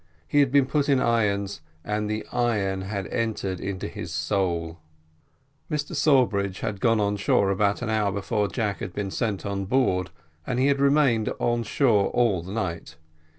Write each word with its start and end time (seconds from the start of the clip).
He 0.27 0.39
had 0.39 0.51
been 0.51 0.65
put 0.65 0.89
in 0.89 0.99
irons, 0.99 1.61
and 1.85 2.09
the 2.09 2.25
iron 2.31 2.81
had 2.81 3.05
entered 3.09 3.59
into 3.59 3.87
his 3.87 4.11
soul. 4.11 4.79
Mr 5.69 5.95
Sawbridge 5.95 6.61
had 6.61 6.81
gone 6.81 6.99
on 6.99 7.17
shore 7.17 7.51
about 7.51 7.83
an 7.83 7.89
hour 7.91 8.11
before 8.11 8.47
Jack 8.47 8.79
had 8.79 8.93
been 8.93 9.11
sent 9.11 9.45
on 9.45 9.65
board, 9.65 10.09
and 10.47 10.57
he 10.57 10.65
had 10.65 10.79
remained 10.81 11.31
on 11.37 11.61
shore 11.61 12.07
all 12.07 12.41
the 12.41 12.51
night. 12.51 12.95